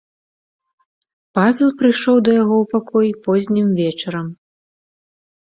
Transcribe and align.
Павел 1.39 1.69
прыйшоў 1.81 2.17
да 2.29 2.37
яго 2.43 2.55
ў 2.63 2.71
пакой 2.73 3.07
познім 3.29 3.67
вечарам. 3.81 4.27